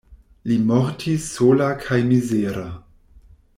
Li 0.51 0.55
mortis 0.69 1.27
sola 1.35 1.69
kaj 1.85 2.01
mizera. 2.13 2.67